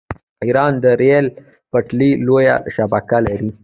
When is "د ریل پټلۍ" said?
0.83-2.11